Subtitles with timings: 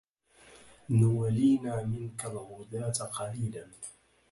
[0.89, 3.67] نولِينا منك الغداة قليلا